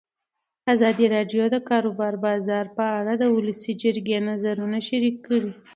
ازادي 0.73 1.05
راډیو 1.15 1.43
د 1.49 1.51
د 1.53 1.55
کار 1.69 1.83
بازار 2.25 2.65
په 2.77 2.85
اړه 2.99 3.13
د 3.17 3.23
ولسي 3.35 3.71
جرګې 3.83 4.17
نظرونه 4.29 4.77
شریک 4.87 5.15
کړي. 5.27 5.51